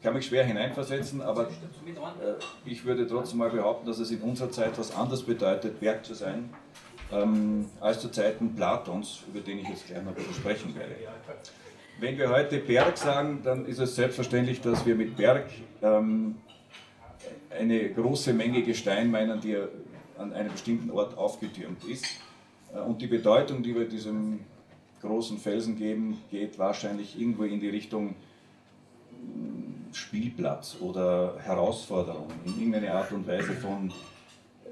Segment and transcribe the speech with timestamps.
[0.00, 4.20] Ich kann mich schwer hineinversetzen, aber äh, ich würde trotzdem mal behaupten, dass es in
[4.20, 6.50] unserer Zeit was anderes bedeutet, Berg zu sein,
[7.10, 10.94] ähm, als zu Zeiten Platons, über den ich jetzt gleich noch sprechen werde.
[11.98, 15.50] Wenn wir heute Berg sagen, dann ist es selbstverständlich, dass wir mit Berg
[15.82, 16.36] ähm,
[17.50, 19.56] eine große Menge Gestein meinen, die
[20.16, 22.06] an einem bestimmten Ort aufgetürmt ist.
[22.72, 24.44] Äh, und die Bedeutung, die wir diesem
[25.02, 28.14] großen Felsen geben, geht wahrscheinlich irgendwo in die Richtung
[29.92, 33.92] Spielplatz oder Herausforderung in irgendeine Art und Weise von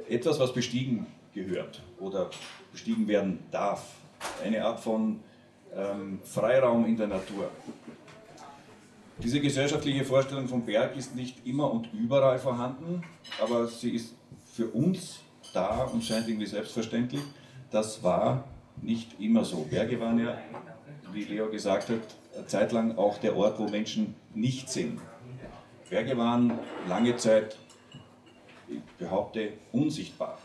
[0.09, 2.31] etwas, was bestiegen gehört oder
[2.73, 3.95] bestiegen werden darf.
[4.43, 5.21] Eine Art von
[5.75, 7.51] ähm, Freiraum in der Natur.
[9.23, 13.03] Diese gesellschaftliche Vorstellung vom Berg ist nicht immer und überall vorhanden,
[13.41, 14.15] aber sie ist
[14.53, 15.21] für uns
[15.55, 17.23] da und scheint irgendwie selbstverständlich.
[17.71, 18.45] Das war
[18.83, 19.67] nicht immer so.
[19.71, 20.37] Berge waren ja,
[21.13, 22.01] wie Leo gesagt hat,
[22.47, 25.01] Zeit lang auch der Ort, wo Menschen nicht sind.
[25.89, 26.59] Berge waren
[26.89, 27.57] lange Zeit,
[28.69, 30.39] ich behaupte, unsichtbar.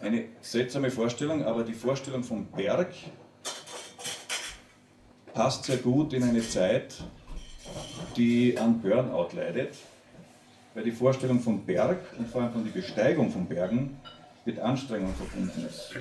[0.00, 2.94] Eine seltsame Vorstellung, aber die Vorstellung vom Berg
[5.34, 6.94] passt sehr gut in eine Zeit,
[8.16, 9.74] die an Burnout leidet,
[10.74, 14.00] weil die Vorstellung vom Berg und vor allem von der Besteigung von Bergen
[14.44, 15.94] mit Anstrengung verbunden ist.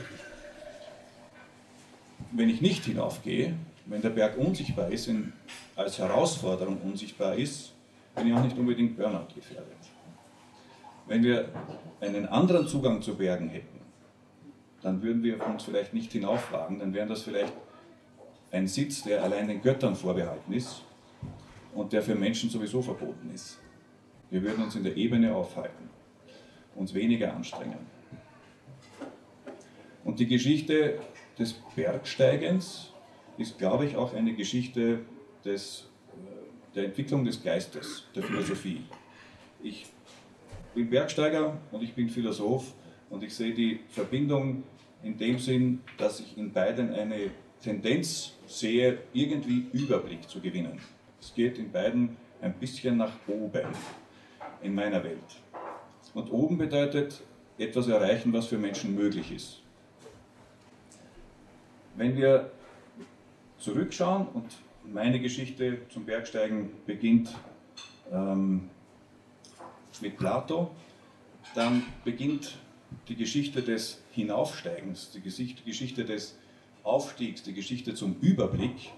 [2.32, 5.32] Wenn ich nicht hinaufgehe, wenn der Berg unsichtbar ist, in,
[5.76, 7.74] als Herausforderung unsichtbar ist,
[8.16, 9.78] bin ich auch nicht unbedingt Burnout gefährdet.
[11.08, 11.50] Wenn wir
[12.02, 13.80] einen anderen Zugang zu Bergen hätten,
[14.82, 17.54] dann würden wir uns vielleicht nicht hinaufwagen, dann wäre das vielleicht
[18.52, 20.82] ein Sitz, der allein den Göttern vorbehalten ist
[21.74, 23.60] und der für Menschen sowieso verboten ist.
[24.30, 25.90] Wir würden uns in der Ebene aufhalten,
[26.76, 27.80] uns weniger anstrengen.
[30.04, 31.00] Und die Geschichte
[31.38, 32.94] des Bergsteigens
[33.38, 35.00] ist, glaube ich, auch eine Geschichte
[35.46, 38.84] des, äh, der Entwicklung des Geistes, der Philosophie.
[39.62, 39.86] Ich
[40.74, 42.74] bin Bergsteiger und ich bin Philosoph
[43.10, 44.64] und ich sehe die Verbindung
[45.04, 50.80] in dem Sinn, dass ich in beiden eine Tendenz sehe, irgendwie Überblick zu gewinnen.
[51.20, 53.68] Es geht in beiden ein bisschen nach oben
[54.62, 55.42] in meiner Welt.
[56.14, 57.22] Und oben bedeutet
[57.58, 59.62] etwas erreichen, was für Menschen möglich ist.
[61.98, 62.52] Wenn wir
[63.58, 64.46] zurückschauen und
[64.86, 67.36] meine Geschichte zum Bergsteigen beginnt
[68.14, 68.70] ähm,
[70.00, 70.70] mit Plato,
[71.56, 72.60] dann beginnt
[73.08, 76.38] die Geschichte des Hinaufsteigens, die Geschichte des
[76.84, 78.92] Aufstiegs, die Geschichte zum Überblick,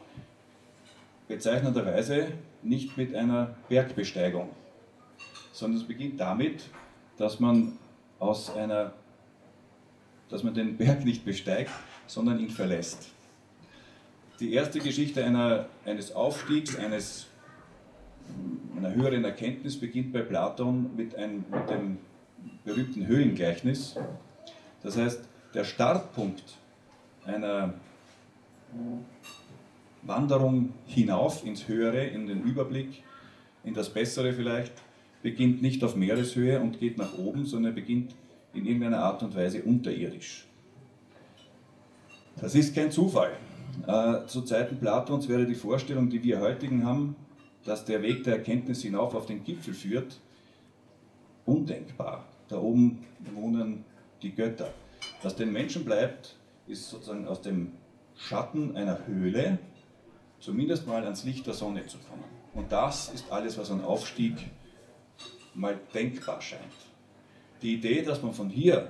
[1.29, 2.33] bezeichnenderweise
[2.63, 4.49] nicht mit einer Bergbesteigung,
[5.53, 6.63] sondern es beginnt damit,
[7.17, 7.77] dass man
[8.19, 8.91] aus einer,
[10.27, 11.71] dass man den Berg nicht besteigt,
[12.09, 13.11] sondern ihn verlässt
[14.39, 17.27] die erste Geschichte einer, eines Aufstiegs, eines,
[18.75, 21.97] einer höheren Erkenntnis beginnt bei Platon mit, ein, mit dem
[22.63, 23.97] berühmten Höhlengleichnis.
[24.81, 25.21] Das heißt,
[25.53, 26.57] der Startpunkt
[27.25, 27.73] einer
[30.03, 33.03] Wanderung hinauf ins Höhere, in den Überblick,
[33.63, 34.71] in das Bessere vielleicht,
[35.21, 38.15] beginnt nicht auf Meereshöhe und geht nach oben, sondern beginnt
[38.53, 40.48] in irgendeiner Art und Weise unterirdisch.
[42.41, 43.31] Das ist kein Zufall.
[43.85, 47.15] Äh, zu Zeiten Platons wäre die Vorstellung, die wir heutigen haben,
[47.65, 50.19] dass der Weg der Erkenntnis hinauf auf den Gipfel führt,
[51.45, 52.25] undenkbar.
[52.47, 53.83] Da oben wohnen
[54.21, 54.73] die Götter.
[55.21, 56.35] Was den Menschen bleibt,
[56.67, 57.73] ist sozusagen aus dem
[58.15, 59.59] Schatten einer Höhle
[60.39, 62.23] zumindest mal ans Licht der Sonne zu kommen.
[62.53, 64.33] Und das ist alles, was an Aufstieg
[65.53, 66.61] mal denkbar scheint.
[67.61, 68.89] Die Idee, dass man von hier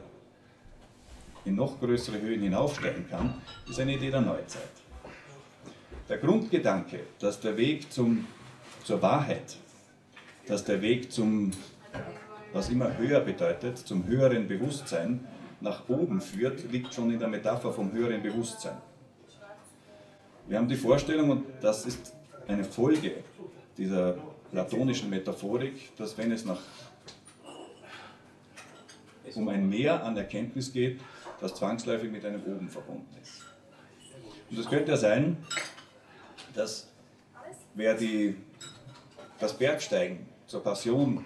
[1.49, 3.33] in noch größere Höhen hinaufsteigen kann,
[3.67, 4.69] ist eine Idee der Neuzeit.
[6.07, 8.25] Der Grundgedanke, dass der Weg zum,
[8.83, 9.57] zur Wahrheit,
[10.47, 11.51] dass der Weg zum,
[12.53, 15.27] was immer höher bedeutet, zum höheren Bewusstsein
[15.59, 18.77] nach oben führt, liegt schon in der Metapher vom höheren Bewusstsein.
[20.47, 22.13] Wir haben die Vorstellung, und das ist
[22.47, 23.11] eine Folge
[23.77, 24.16] dieser
[24.52, 26.61] platonischen Metaphorik, dass wenn es nach,
[29.35, 30.99] um ein Mehr an Erkenntnis geht,
[31.41, 33.46] das zwangsläufig mit einem Oben verbunden ist.
[34.50, 35.38] Und es könnte ja sein,
[36.53, 36.88] dass
[37.76, 38.36] wer die,
[39.40, 41.24] das Bergsteigen zur Passion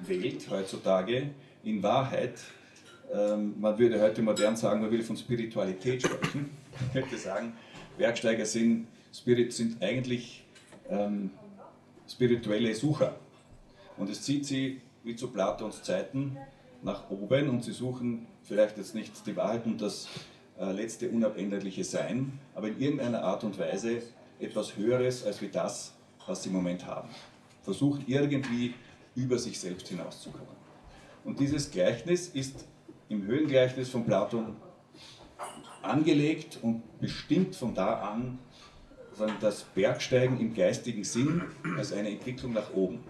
[0.00, 1.30] wählt heutzutage,
[1.62, 2.40] in Wahrheit,
[3.12, 6.50] ähm, man würde heute modern sagen, man will von Spiritualität sprechen.
[6.86, 7.52] Ich könnte sagen,
[7.98, 10.42] Bergsteiger sind, Spirit, sind eigentlich
[10.88, 11.30] ähm,
[12.08, 13.14] spirituelle Sucher.
[13.98, 16.38] Und es zieht sie, wie zu Platons Zeiten,
[16.82, 20.08] nach oben und sie suchen vielleicht jetzt nicht die Wahrheit und das
[20.58, 24.02] äh, letzte unabänderliche Sein, aber in irgendeiner Art und Weise
[24.40, 25.94] etwas Höheres als wie das,
[26.26, 27.08] was sie im Moment haben.
[27.62, 28.74] Versucht irgendwie
[29.14, 30.62] über sich selbst hinauszukommen.
[31.24, 32.66] Und dieses Gleichnis ist
[33.08, 34.56] im Höhengleichnis von Platon
[35.82, 38.38] angelegt und bestimmt von da an
[39.40, 41.42] das Bergsteigen im geistigen Sinn
[41.76, 43.00] als eine Entwicklung nach oben.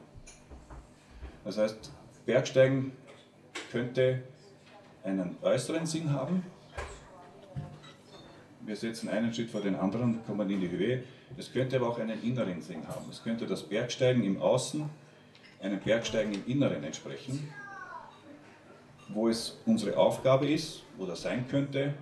[1.44, 1.92] Das heißt,
[2.26, 2.92] Bergsteigen
[3.70, 4.22] könnte
[5.04, 6.44] einen äußeren Sinn haben.
[8.60, 11.02] Wir setzen einen Schritt vor den anderen, kommen in die Höhe.
[11.36, 13.06] Es könnte aber auch einen inneren Sinn haben.
[13.10, 14.88] Es könnte das Bergsteigen im Außen
[15.62, 17.48] einem Bergsteigen im Inneren entsprechen,
[19.08, 21.94] wo es unsere Aufgabe ist oder sein könnte,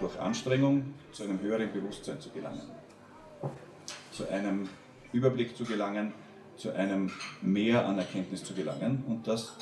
[0.00, 2.62] durch Anstrengung zu einem höheren Bewusstsein zu gelangen,
[4.12, 4.68] zu einem
[5.12, 6.12] Überblick zu gelangen,
[6.56, 7.10] zu einem
[7.42, 9.56] Mehr an Erkenntnis zu gelangen und das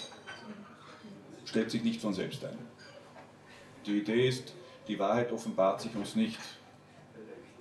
[1.54, 2.58] stellt sich nicht von selbst ein.
[3.86, 4.54] Die Idee ist,
[4.88, 6.40] die Wahrheit offenbart sich uns nicht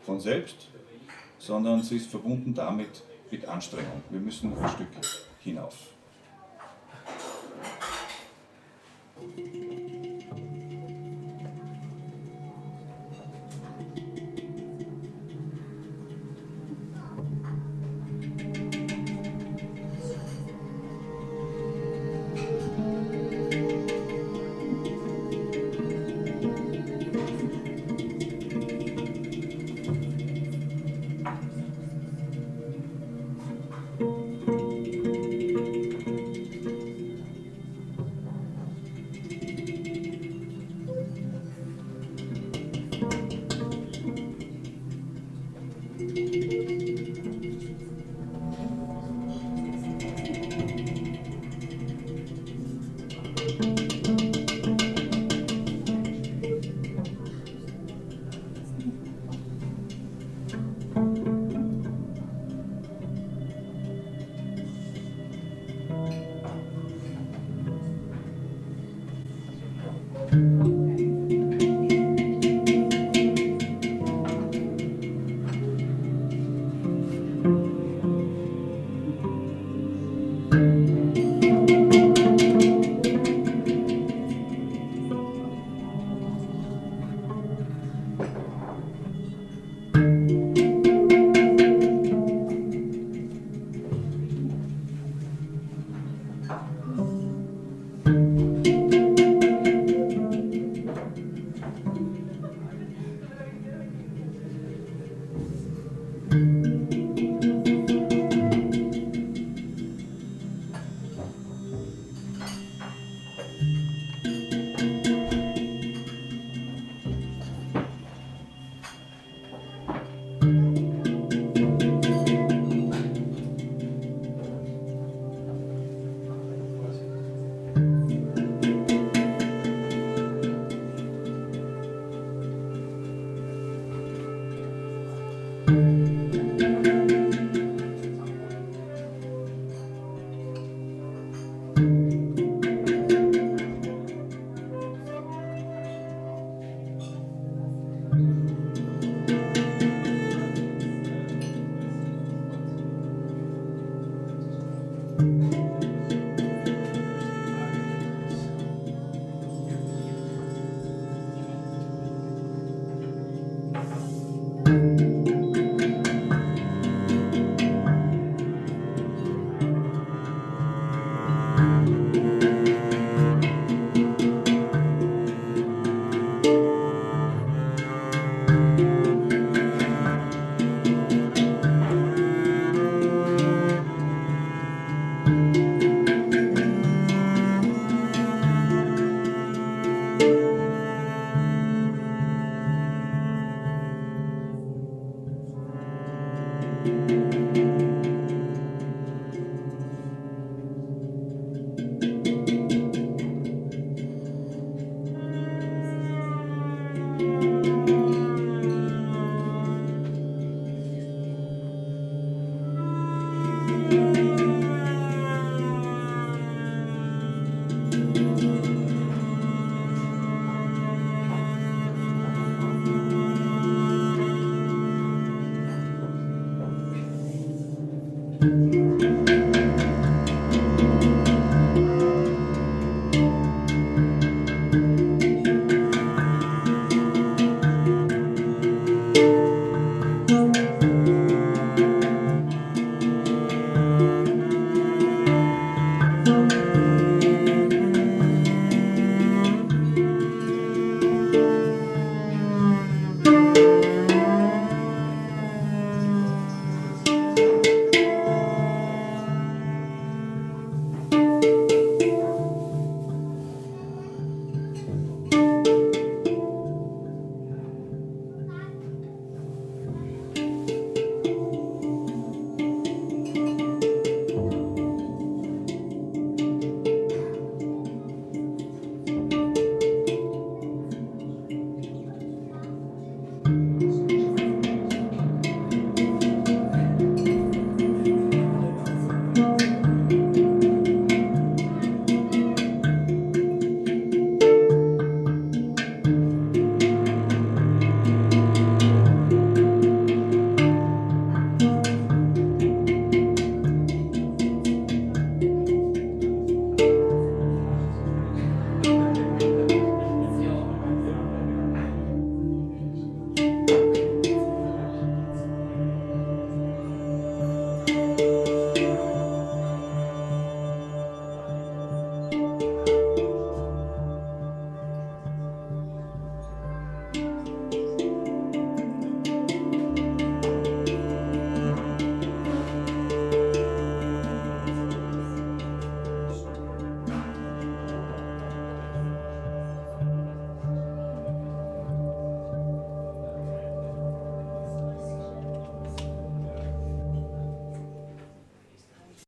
[0.01, 0.69] von selbst,
[1.37, 4.01] sondern sie ist verbunden damit mit Anstrengung.
[4.09, 4.87] Wir müssen ein Stück
[5.41, 5.75] hinauf.